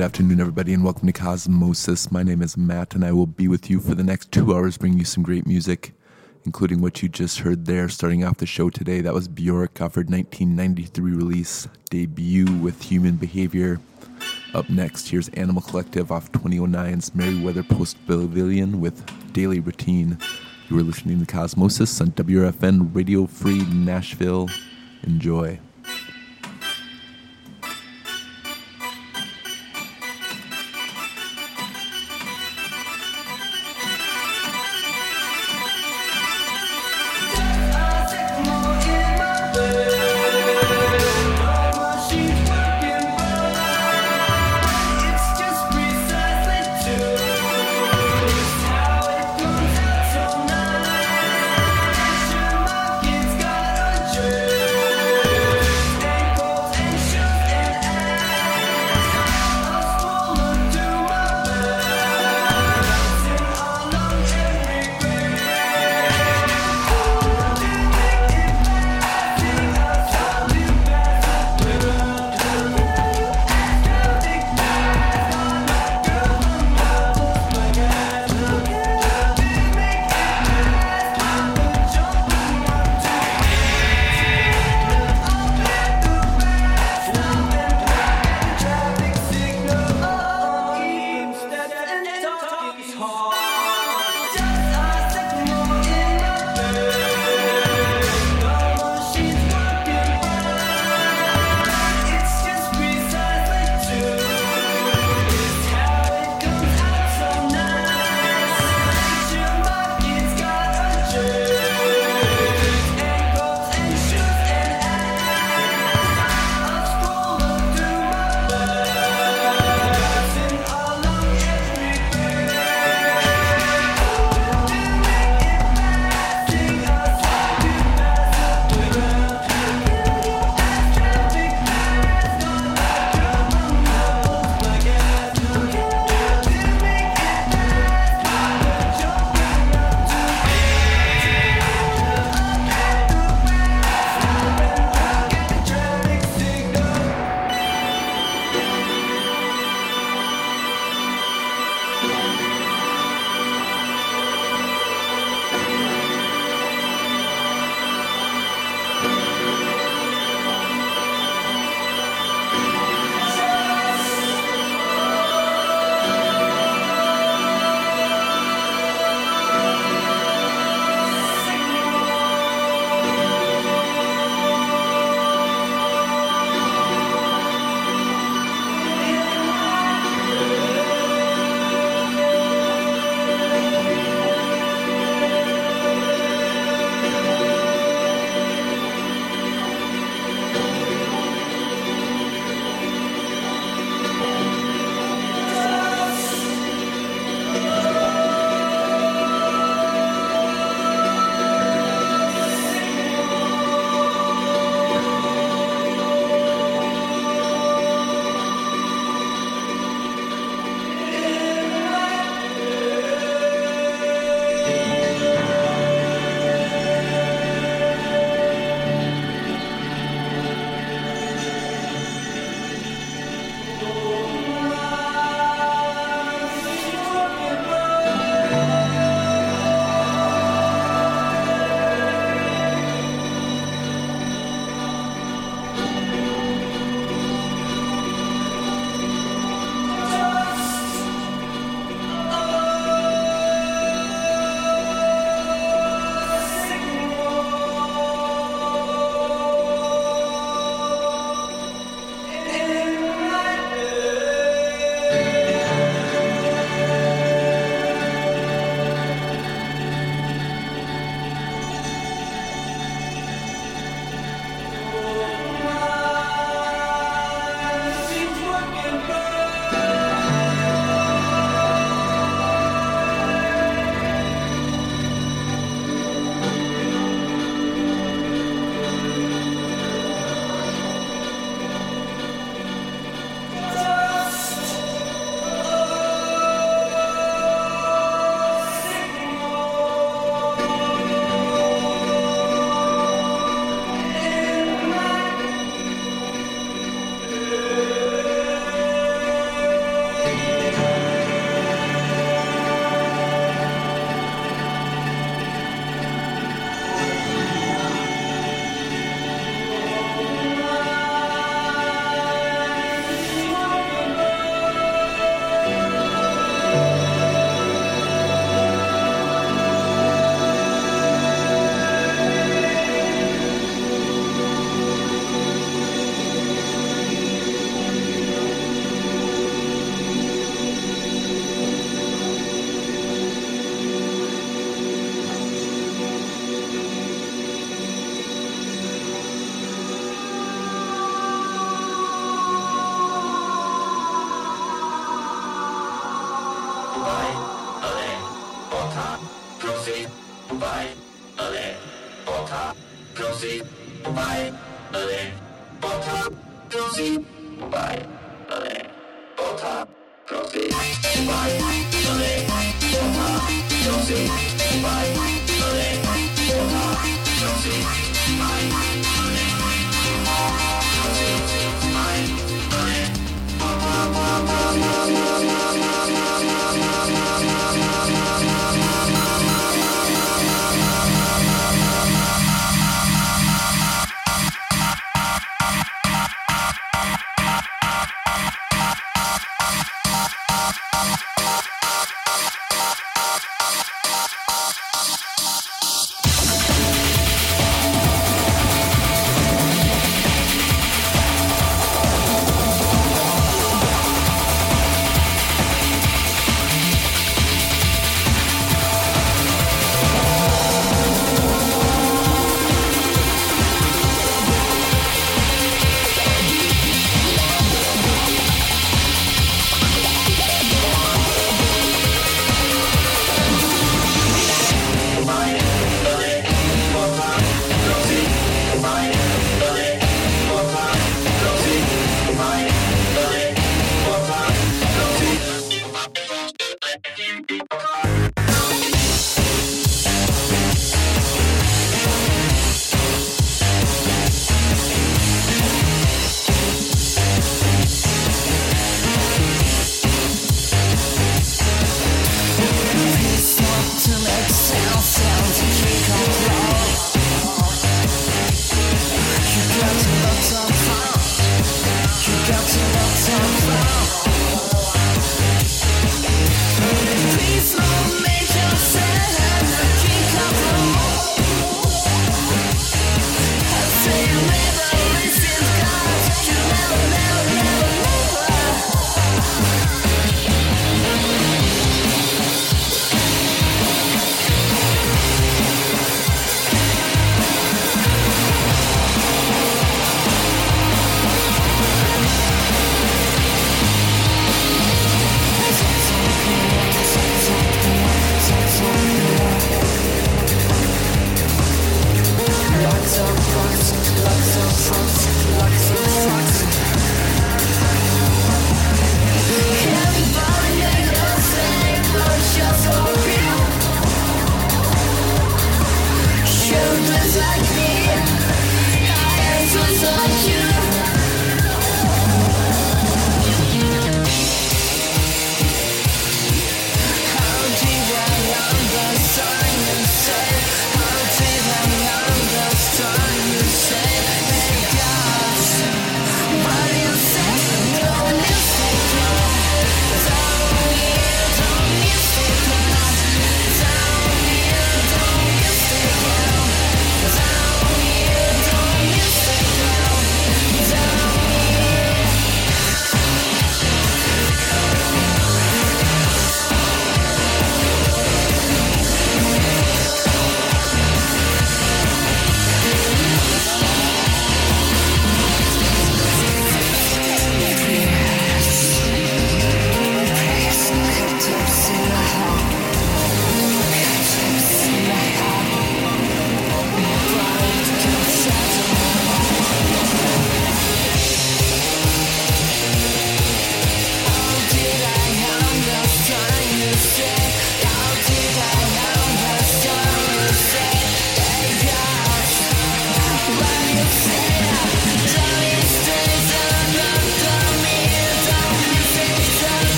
[0.00, 2.10] Good afternoon, everybody, and welcome to Cosmosis.
[2.10, 4.78] My name is Matt, and I will be with you for the next two hours,
[4.78, 5.92] bringing you some great music,
[6.46, 7.86] including what you just heard there.
[7.90, 13.78] Starting off the show today, that was Bjork her 1993 release debut with Human Behavior.
[14.54, 19.04] Up next, here's Animal Collective off 2009's Merriweather Post Pavilion with
[19.34, 20.16] Daily Routine.
[20.70, 24.48] You are listening to Cosmosis on WRFN Radio Free Nashville.
[25.02, 25.60] Enjoy.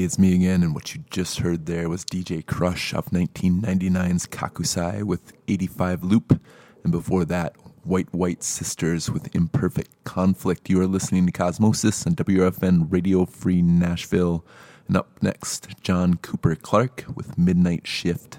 [0.00, 4.26] Hey, it's me again, and what you just heard there was DJ Krush off 1999's
[4.28, 6.40] Kakusei with 85 Loop,
[6.82, 10.70] and before that, White White Sisters with Imperfect Conflict.
[10.70, 14.42] You are listening to Cosmosis on WFN Radio Free Nashville,
[14.88, 18.38] and up next, John Cooper Clarke with Midnight Shift.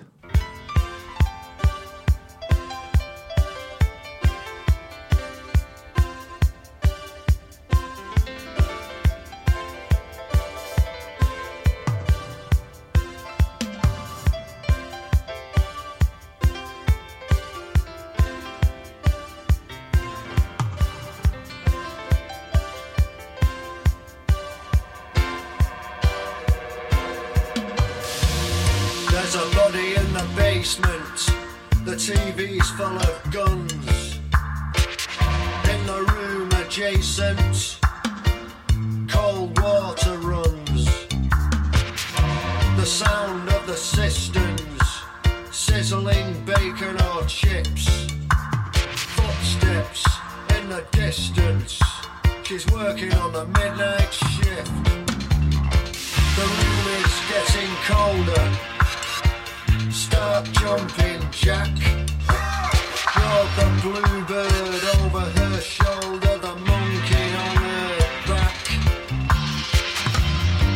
[63.81, 68.67] bluebird over her shoulder, the monkey on her back.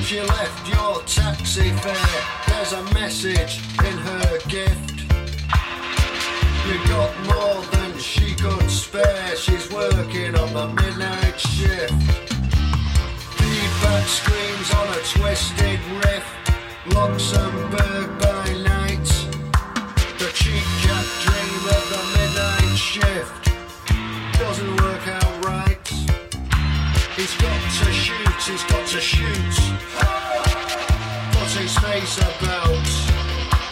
[0.04, 4.91] She left your taxi fare, there's a message in her gift.
[6.68, 11.94] You got more than she could spare, she's working on the midnight shift.
[13.38, 18.25] Feedback screams on a twisted rift, Luxembourg.
[28.56, 29.58] he's got to shoot.
[31.34, 32.88] Got his face about.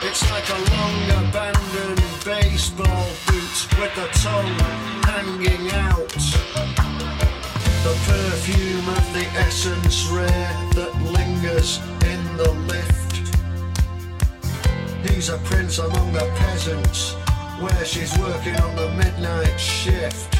[0.03, 4.59] It's like a long abandoned baseball boot with the tongue
[5.07, 6.15] hanging out.
[7.85, 11.79] The perfume of the essence rare that lingers
[12.11, 13.13] in the lift.
[15.07, 17.13] He's a prince among the peasants,
[17.61, 20.35] where she's working on the midnight shift.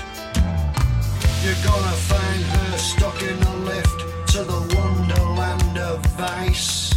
[1.43, 6.91] You're gonna find her stuck in the lift to the wonderland of vice.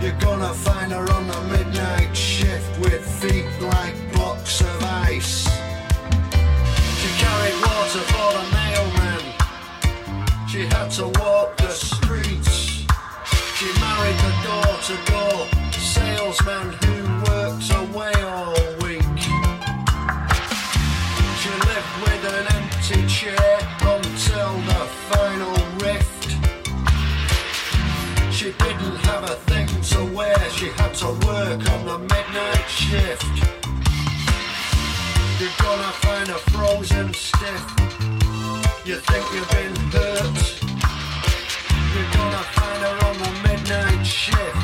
[0.00, 5.48] You're gonna find her on the midnight shift with feet like blocks of ice.
[7.00, 9.24] She carried water for the mailman.
[10.48, 12.86] She had to walk the streets.
[13.56, 16.94] She married the door-to-door salesman who
[17.28, 18.69] worked away all
[30.76, 33.24] had to work on the midnight shift.
[35.40, 37.64] You're gonna find a frozen stiff.
[38.84, 40.38] You think you've been hurt.
[41.94, 44.59] You're gonna find her on the midnight shift.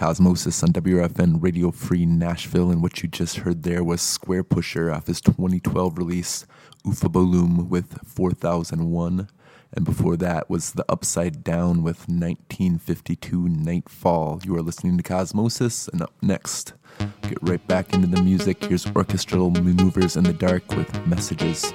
[0.00, 5.08] Cosmosis on WRFN Radio Free Nashville, and what you just heard there was Squarepusher off
[5.08, 6.46] his 2012 release
[6.86, 9.28] Ufabulum with 4001.
[9.74, 14.40] And before that was The Upside Down with 1952 Nightfall.
[14.42, 16.72] You are listening to Cosmosis, and up next,
[17.20, 18.64] get right back into the music.
[18.64, 21.74] Here's Orchestral Maneuvers in the Dark with Messages.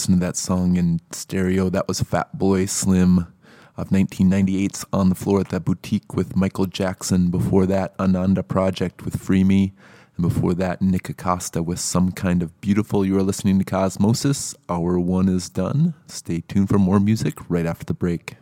[0.00, 1.68] listen to that song in stereo.
[1.68, 3.26] That was Fatboy Slim
[3.76, 7.28] of 1998's On the Floor at the Boutique with Michael Jackson.
[7.28, 9.74] Before that, Ananda Project with Free Me.
[10.16, 13.04] And before that, Nick Acosta with Some Kind of Beautiful.
[13.04, 14.54] You are listening to Cosmosis.
[14.70, 15.92] Hour one is done.
[16.06, 18.36] Stay tuned for more music right after the break.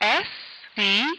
[0.00, 0.26] S
[0.76, 1.17] V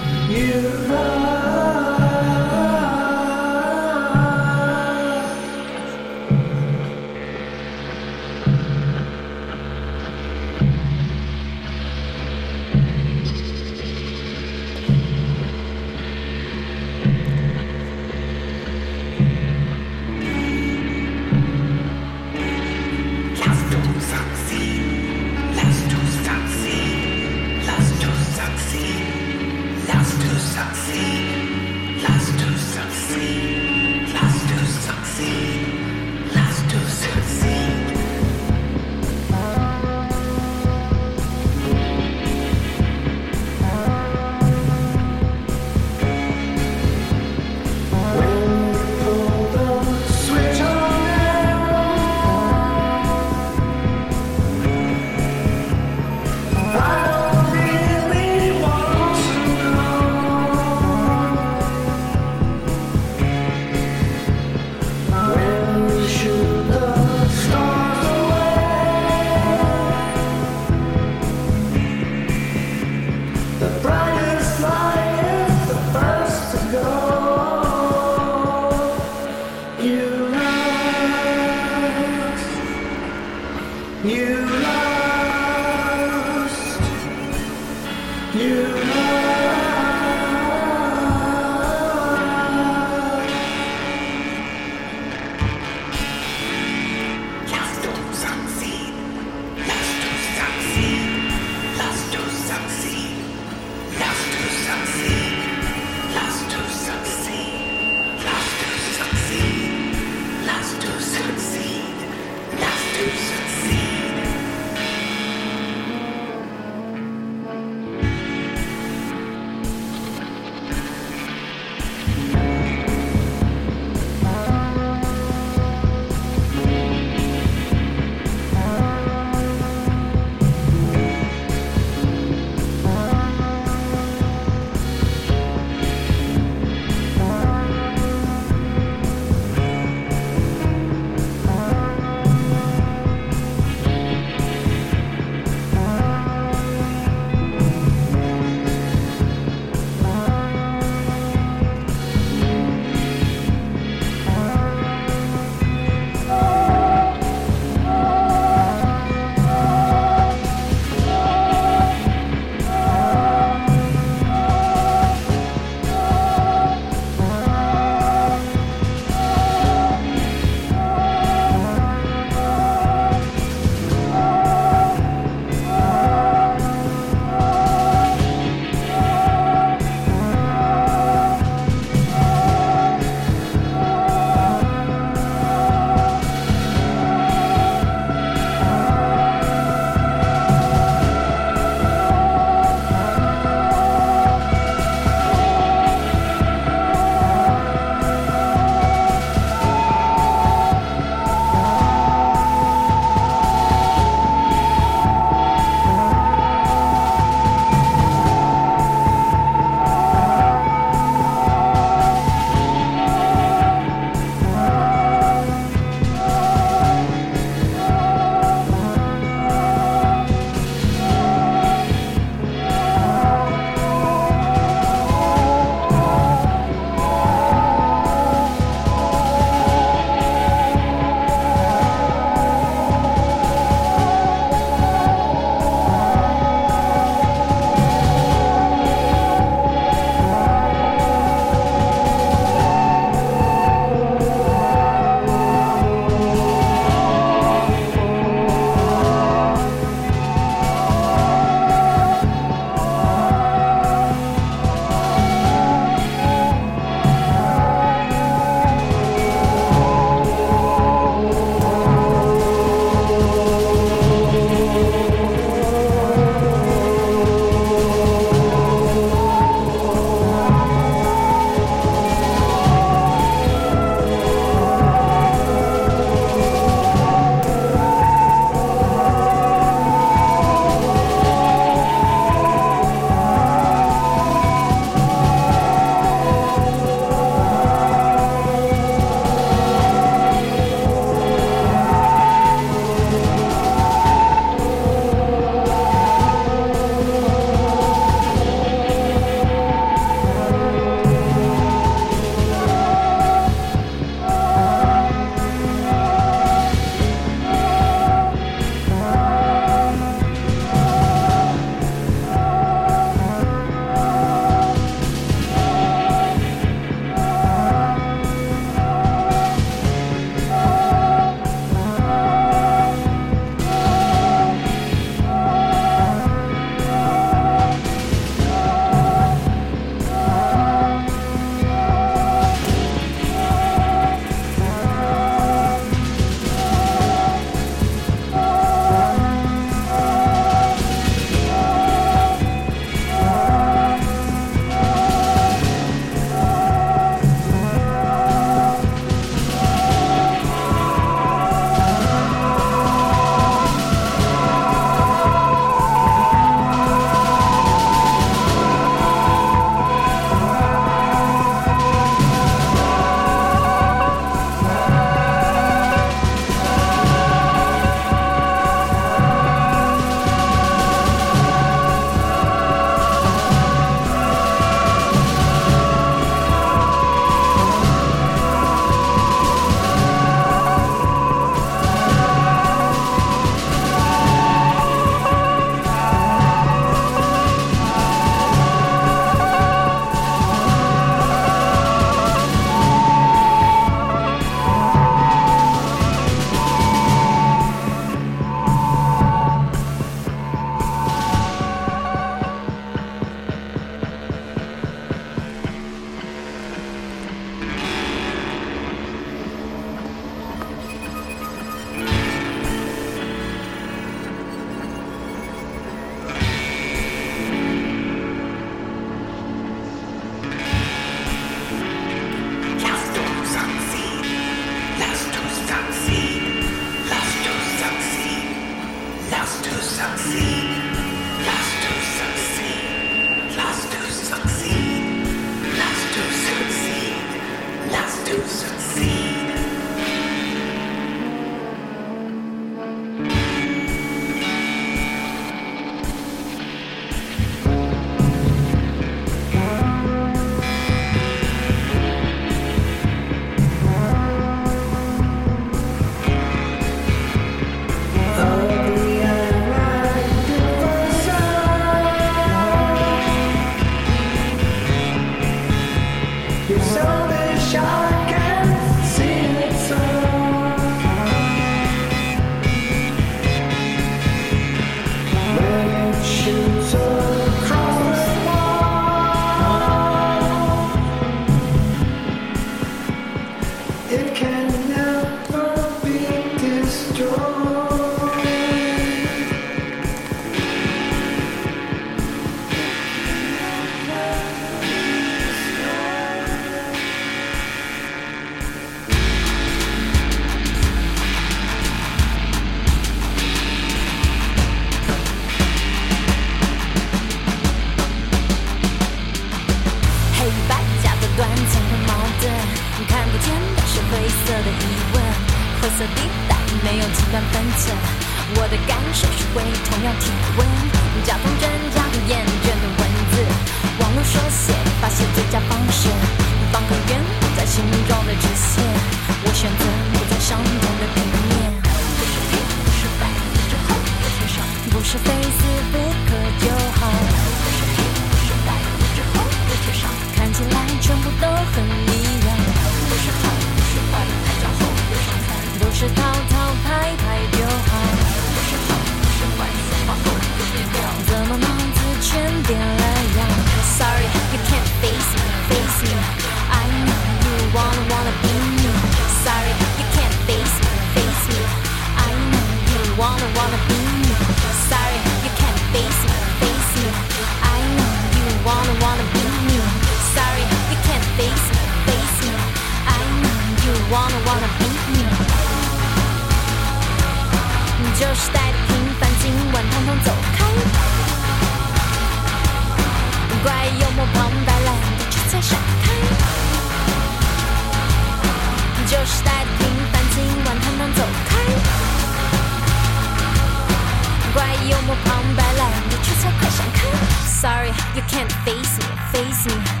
[598.15, 600.00] you can't face me, face me.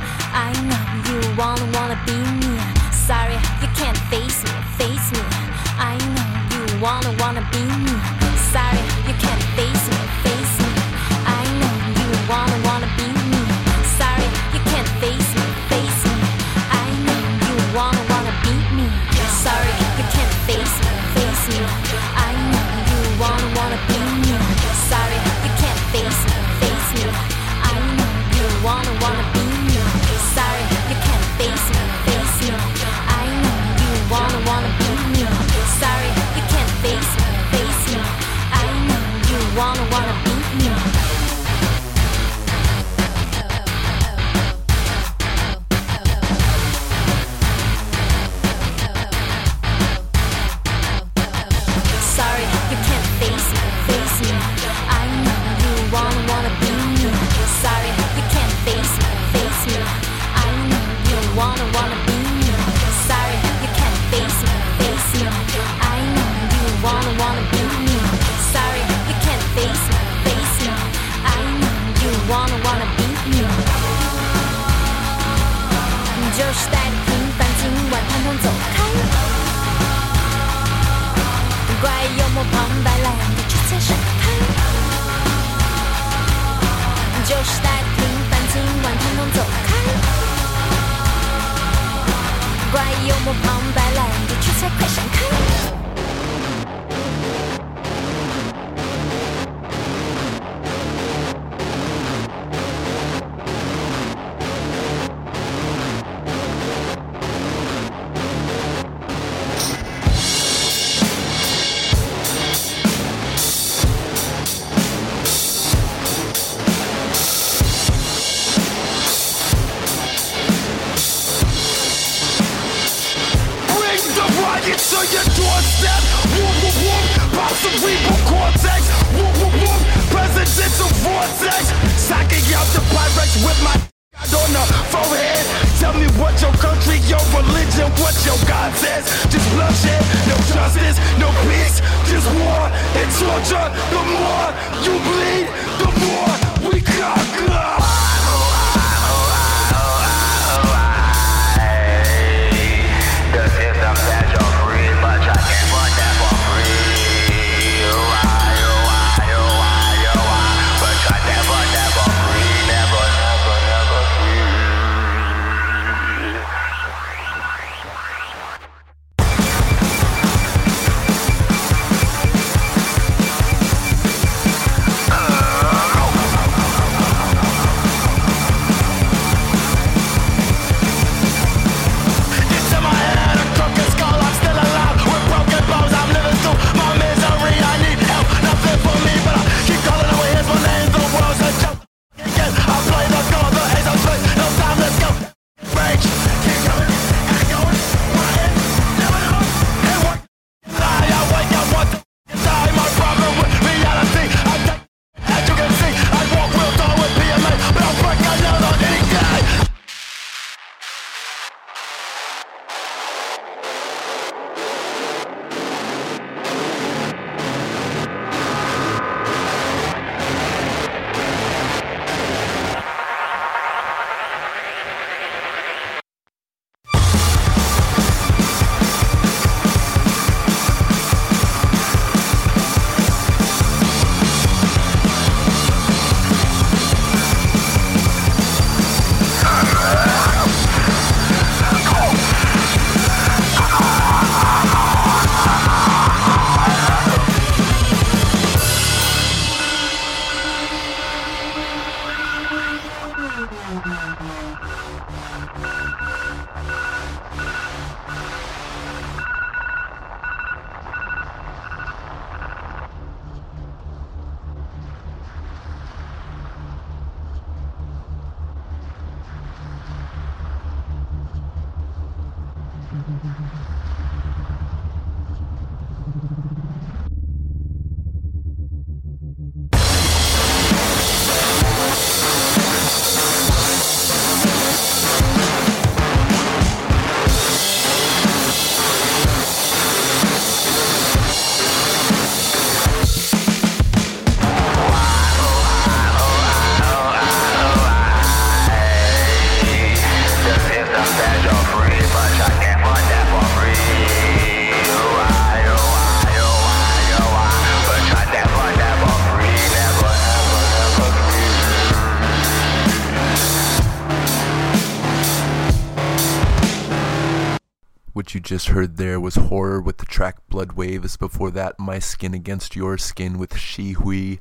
[319.35, 321.15] was Horror with the track Blood Waves.
[321.15, 324.39] Before that, My Skin Against Your Skin with Shi Hui.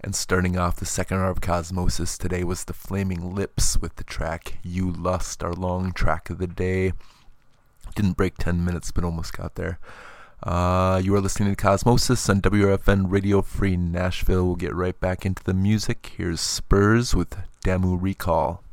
[0.00, 4.04] And starting off the second hour of Cosmosis today was The Flaming Lips with the
[4.04, 6.92] track You Lust, our long track of the day.
[7.94, 9.78] Didn't break 10 minutes, but almost got there.
[10.42, 14.44] Uh, you are listening to Cosmosis on WRFN Radio Free Nashville.
[14.44, 16.14] We'll get right back into the music.
[16.16, 18.64] Here's Spurs with Damu Recall.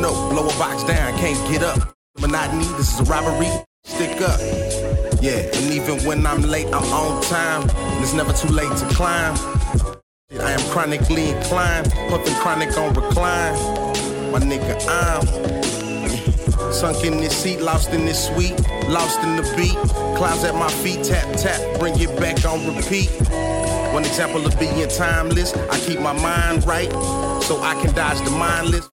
[0.00, 1.94] Original, blow a box down, can't get up.
[2.18, 3.48] Monotony, this is a robbery.
[3.84, 4.38] Stick up.
[5.20, 7.62] Yeah, and even when I'm late, I'm on time.
[7.62, 9.36] And it's never too late to climb.
[10.32, 13.54] I am chronically inclined, puffing chronic on recline.
[14.32, 18.58] My nigga, I'm sunk in this seat, lost in this suite,
[18.88, 19.76] lost in the beat.
[20.16, 23.10] Clouds at my feet, tap tap, bring it back on repeat.
[23.92, 26.90] One example of being timeless, I keep my mind right,
[27.42, 28.89] so I can dodge the mindless.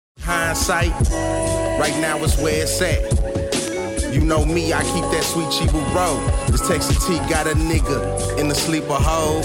[1.87, 4.13] Right now it's where it's at.
[4.13, 6.19] You know me, I keep that sweet Chiba roll.
[6.47, 9.41] This Texas T got a nigga in the sleeper hole.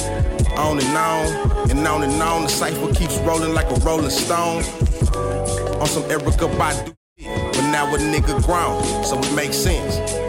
[0.59, 2.43] On and on, and on and on.
[2.43, 4.64] The cipher keeps rolling like a rolling stone.
[5.78, 10.22] On some Erykah Badu, but now a nigga grown, so it makes sense.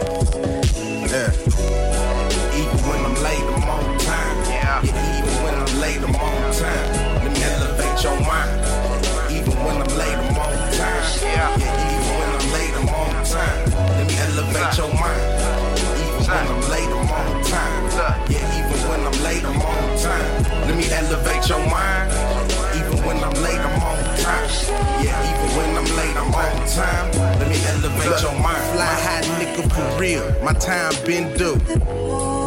[30.04, 30.24] Real.
[30.42, 31.58] My time been due.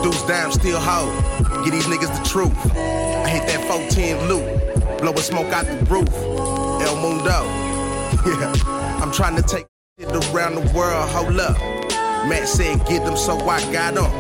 [0.04, 1.12] Deuce down, still hold.
[1.64, 2.58] Get these niggas the truth.
[2.76, 5.00] I hit that 410 loop.
[5.00, 6.14] Blowing smoke out the roof.
[6.88, 7.40] El Mundo.
[8.28, 8.52] Yeah,
[9.02, 9.68] I'm trying to take
[9.98, 11.10] it around the world.
[11.12, 11.58] Hold up.
[12.28, 14.12] Matt said, get them, so I got them.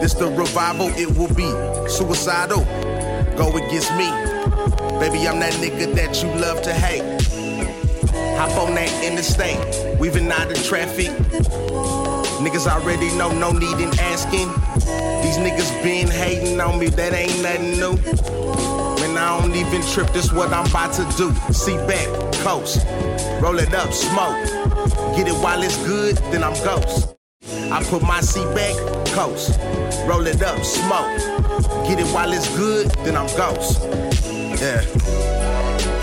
[0.00, 1.48] This the revival, it will be
[1.88, 2.64] suicidal.
[3.36, 4.08] Go against me.
[4.98, 7.04] Baby, I'm that nigga that you love to hate.
[8.36, 11.12] Hop on that interstate, weaving out of traffic.
[12.38, 14.48] Niggas already know, no need in asking.
[15.22, 17.96] These niggas been hating on me, that ain't nothing new.
[19.00, 21.32] Man, I don't even trip, this what I'm about to do.
[21.52, 22.06] See back,
[22.44, 22.86] coast,
[23.42, 24.36] roll it up, smoke.
[25.16, 27.14] Get it while it's good, then I'm ghost.
[27.72, 28.74] I put my seat back,
[29.08, 29.58] coast,
[30.06, 31.18] roll it up, smoke.
[31.88, 33.82] Get it while it's good, then I'm ghost.
[34.60, 34.82] Yeah.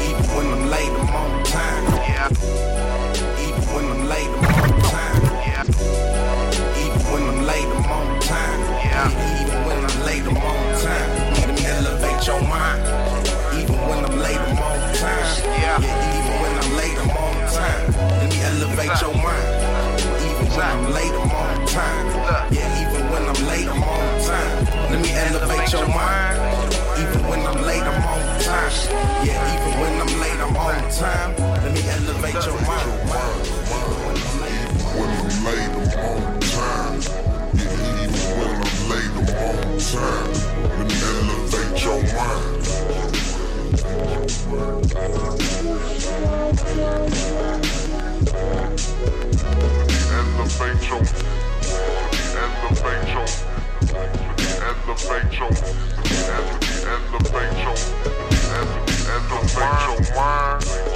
[0.01, 1.92] Even when I'm late, I'm on time.
[18.73, 19.61] Elevate your mind.
[20.25, 22.07] Even when I'm late, I'm on time.
[22.51, 22.81] Yeah.
[22.81, 24.65] Even when I'm late, I'm on time.
[24.91, 26.39] Let me elevate your mind.
[26.97, 28.71] Even when I'm late, I'm on time.
[29.25, 31.35] Yeah, even when I'm late, I'm on time.
[31.37, 32.91] Let me elevate your mind.
[34.97, 37.01] When I'm late, I'm on time.
[37.53, 40.29] Yeah, even when I'm late, I'm on time.
[40.77, 42.53] Let me elevate your mind.
[50.55, 50.99] Elevate your,
[52.37, 53.25] elevate your,
[54.61, 55.49] elevate your,
[56.29, 57.75] elevate your,
[59.09, 60.92] elevate your mind.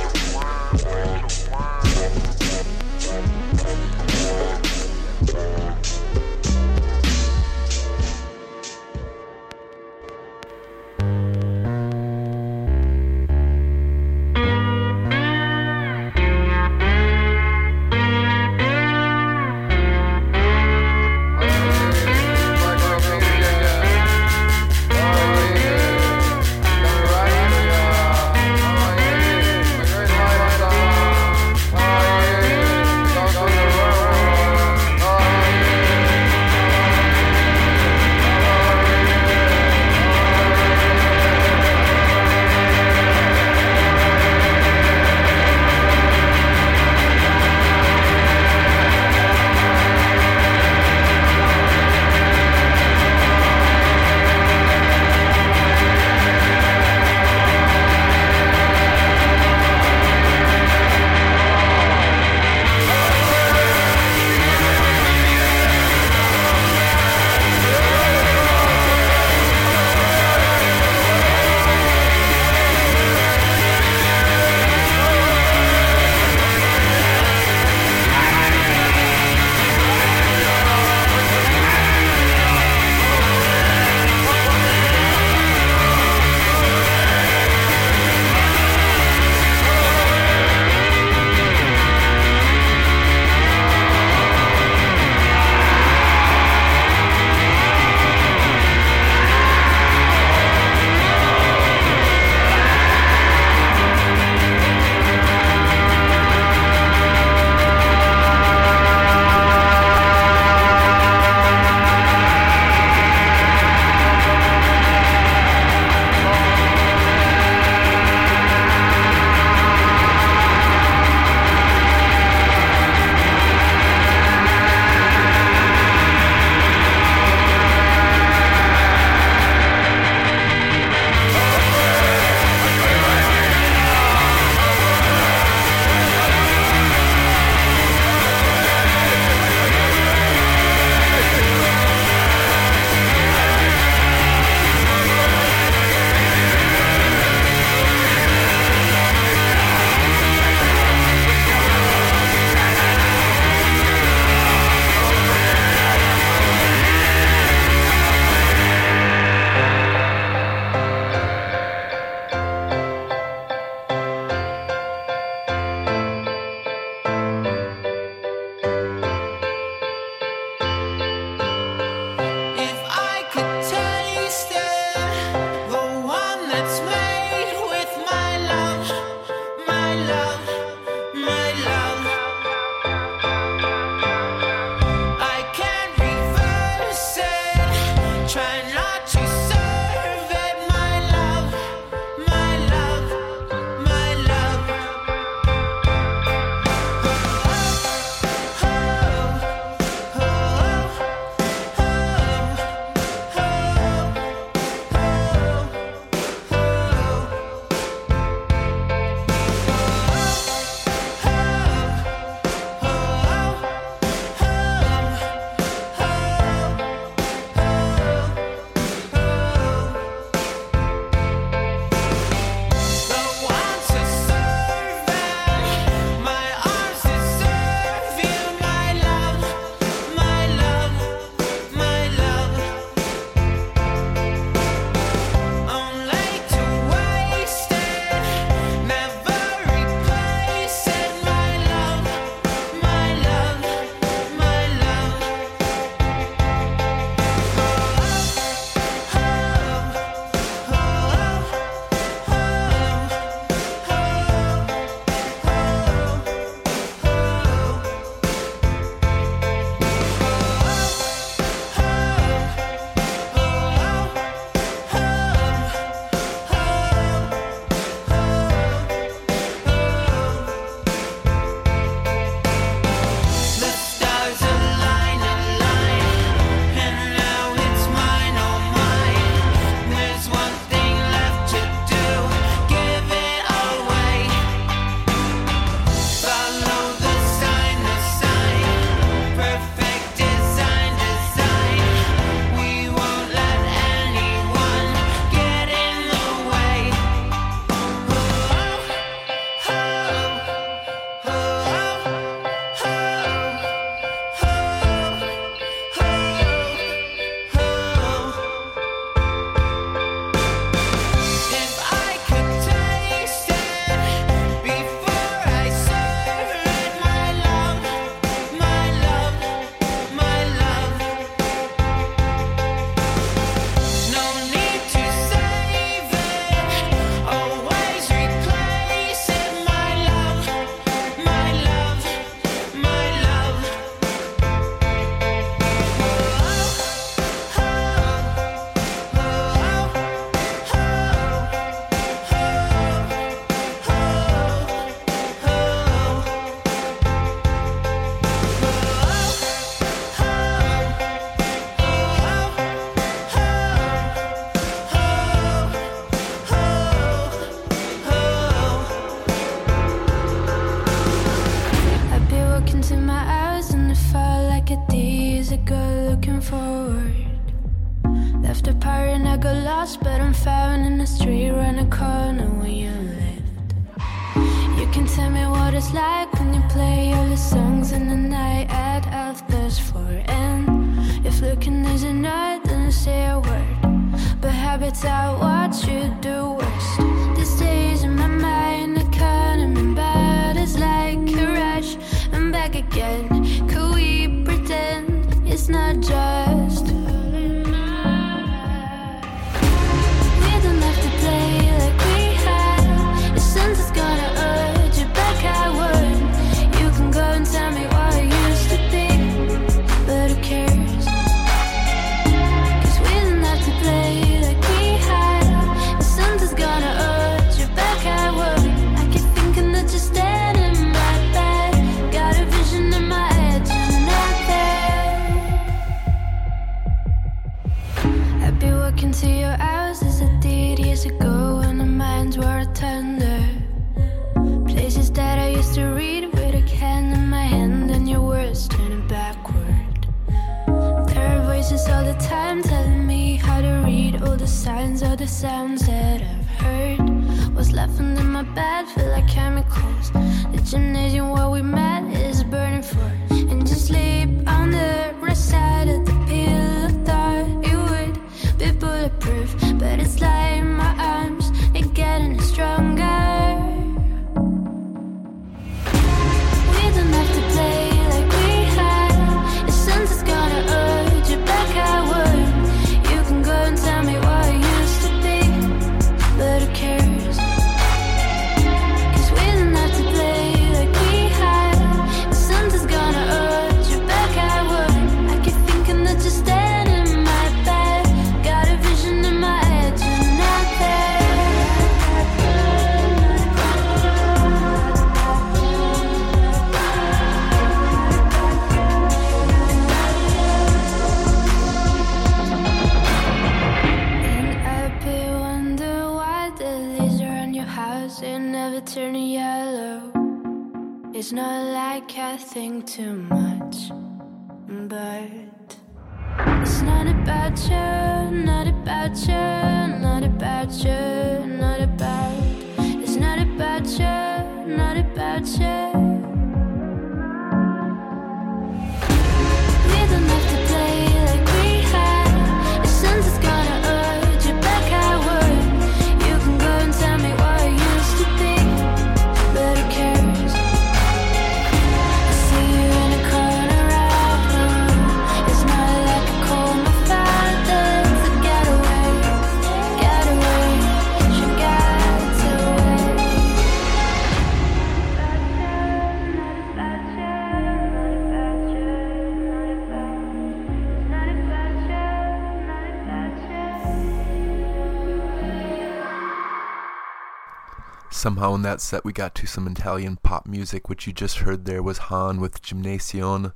[568.27, 571.63] Somehow in that set we got to some Italian pop music, which you just heard
[571.63, 573.53] there was Han with Gymnasion.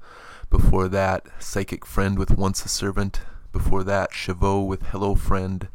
[0.49, 3.19] Before that, Psychic Friend with Once a Servant.
[3.51, 5.67] Before that, Chavot with Hello Friend.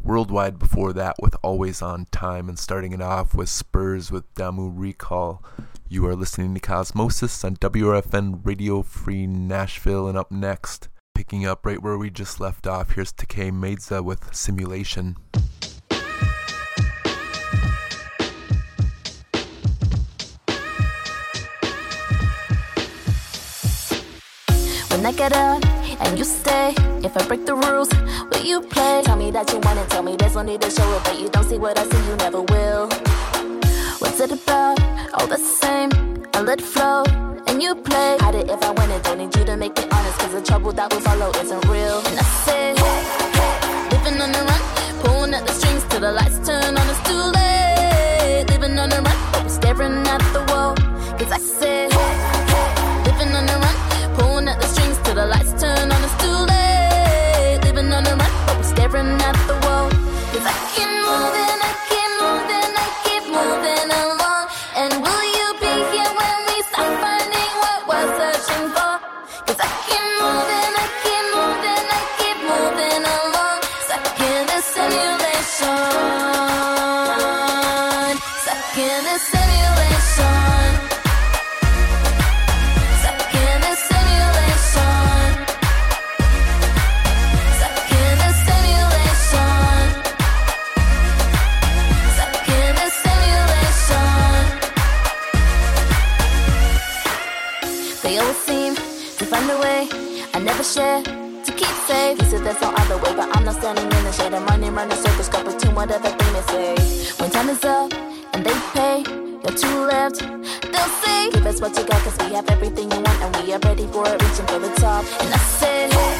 [0.00, 2.48] Worldwide before that with Always on Time.
[2.48, 5.44] And starting it off with Spurs with Damu Recall.
[5.86, 10.08] You are listening to Cosmosis on WRFN Radio Free Nashville.
[10.08, 14.34] And up next, picking up right where we just left off, here's Takei Meza with
[14.34, 15.18] Simulation.
[25.08, 25.64] I get up
[26.02, 26.74] and you stay.
[27.02, 27.88] If I break the rules,
[28.30, 29.00] will you play?
[29.06, 31.18] Tell me that you want it, tell me there's no need to show it, but
[31.18, 32.88] you don't see what I see, you never will.
[34.00, 34.78] What's it about?
[35.14, 35.90] All the same,
[36.34, 37.04] I let it flow
[37.46, 38.18] and you play.
[38.20, 40.42] Hide it if I want it, don't need you to make it honest, cause the
[40.42, 42.00] trouble that we follow isn't real.
[42.04, 42.77] And I say,
[100.58, 101.02] never share
[101.44, 102.18] to keep safe.
[102.18, 104.34] He said there's no other way, but I'm not standing in the shade.
[104.34, 106.74] I'm running, running circles, got between whatever thing they say.
[107.18, 107.92] When time is up
[108.32, 110.18] and they pay, you're two left.
[110.18, 113.52] They'll say, Give us what you got, cause we have everything you want, and we
[113.52, 115.04] are ready for it, reaching for the top.
[115.20, 116.12] And I said, hey,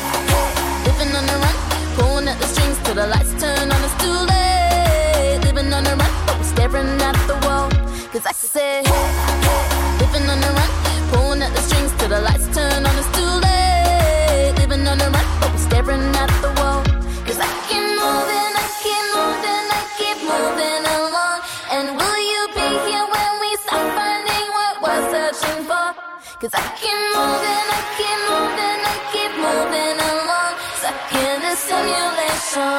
[0.87, 1.57] living on the run,
[1.97, 5.41] pulling at the strings till the lights turn on, it's too late.
[5.47, 7.71] Living on the run, but we're staring at the wall.
[8.13, 9.07] Cause I said, hey,
[9.99, 10.71] living on the run,
[11.11, 13.38] pulling at the strings till the lights turn on, it's too late.
[26.41, 30.55] Cause I keep moving, I keep moving, I keep moving along.
[30.79, 32.79] Stuck in this simulation.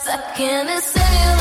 [0.00, 1.35] Stuck in this simulation.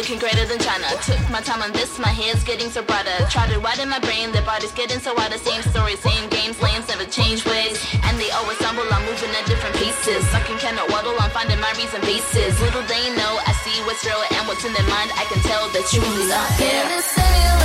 [0.00, 0.88] Looking greater than China.
[1.04, 3.12] Took my time on this, my hair's getting so brighter.
[3.28, 5.36] Tried to write in my brain, their body's getting so wider.
[5.36, 7.76] Same story, same games, lanes never change ways.
[8.08, 10.24] And they always stumble, I'm moving at different paces.
[10.32, 12.58] Sucking cannot waddle, I'm finding my reason bases.
[12.64, 15.12] Little they know, I see what's real and what's in their mind.
[15.20, 17.59] I can tell that truly not there.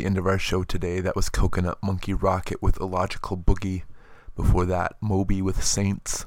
[0.00, 3.82] The end of our show today, that was Coconut Monkey Rocket with Illogical Boogie.
[4.34, 6.24] Before that, Moby with Saints,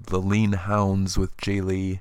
[0.00, 2.00] The Lean Hounds with Jay Lee,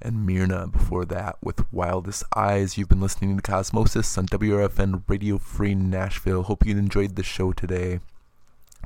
[0.00, 2.78] and Myrna before that with Wildest Eyes.
[2.78, 6.44] You've been listening to Cosmosis on WRFN Radio Free Nashville.
[6.44, 8.00] Hope you enjoyed the show today.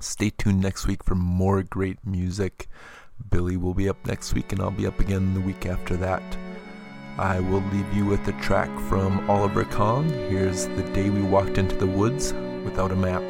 [0.01, 2.67] Stay tuned next week for more great music.
[3.31, 6.50] Billy will be up next week, and I'll be up again the week after that.
[7.21, 10.09] I will leave you with a track from Oliver Kong.
[10.09, 12.33] Here's The Day We Walked Into the Woods
[12.65, 13.21] Without a Map.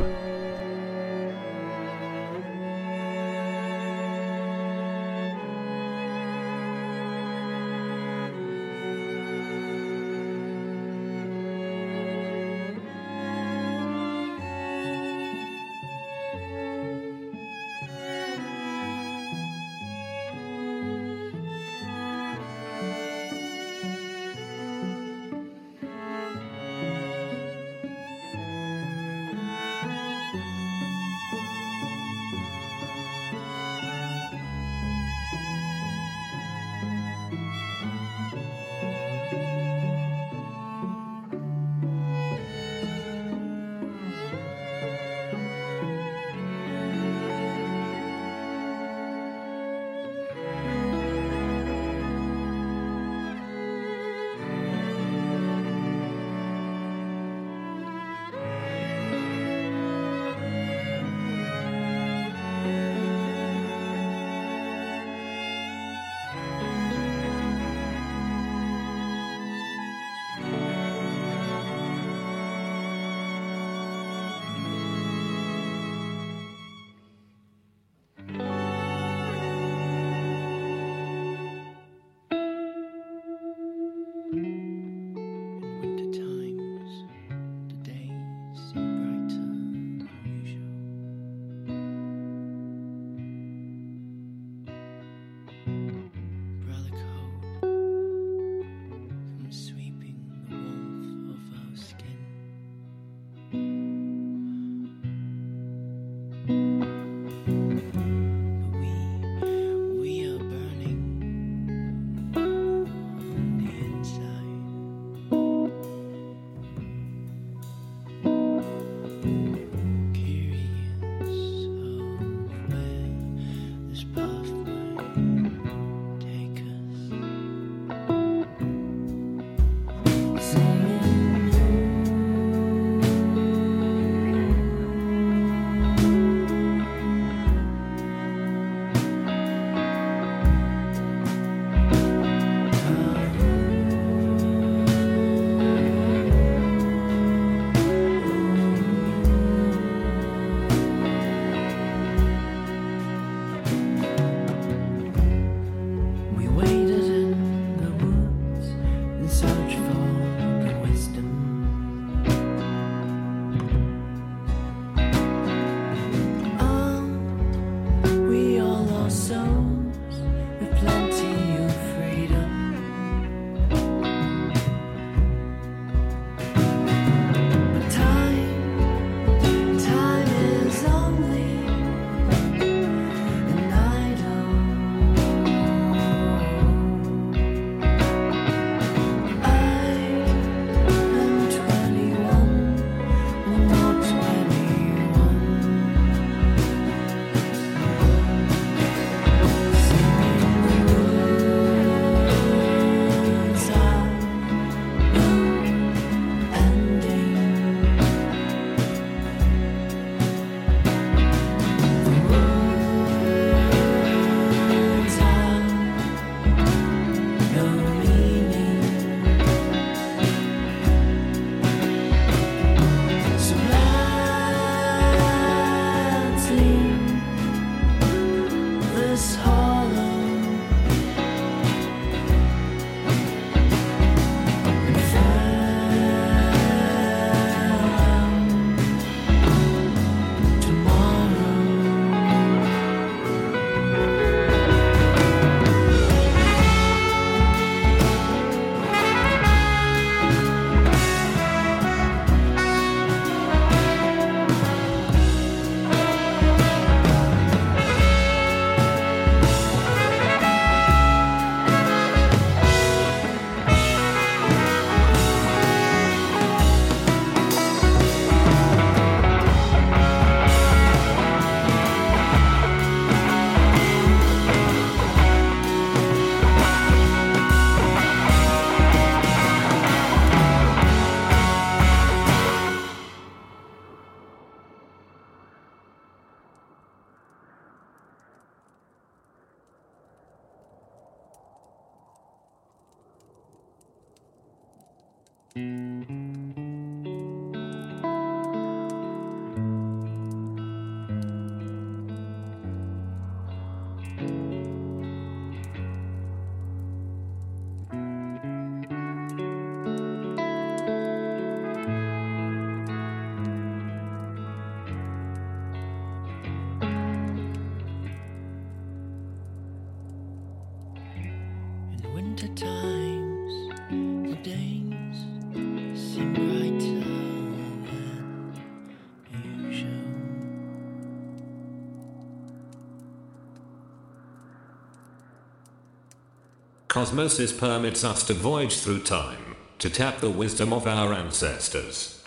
[337.00, 342.22] Cosmosis permits us to voyage through time, to tap the wisdom of our ancestors.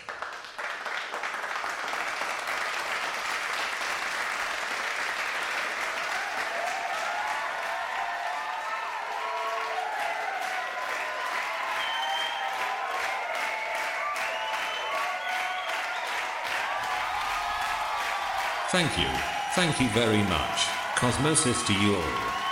[18.71, 19.05] Thank you,
[19.53, 20.65] thank you very much.
[20.95, 22.42] Cosmosis to you all.